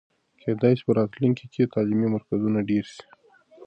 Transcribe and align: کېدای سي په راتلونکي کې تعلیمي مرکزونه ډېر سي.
کېدای 0.41 0.73
سي 0.77 0.83
په 0.87 0.91
راتلونکي 0.99 1.45
کې 1.53 1.71
تعلیمي 1.73 2.07
مرکزونه 2.15 2.59
ډېر 2.69 2.85
سي. 2.95 3.03